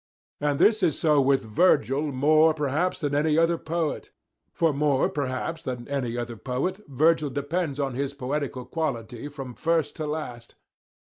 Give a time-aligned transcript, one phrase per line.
[0.39, 4.09] And this is so with Virgil more, perhaps, than with any other poet;
[4.51, 9.95] for more, perhaps, than any other poet Virgil depends on his poetical quality from first
[9.97, 10.55] to last.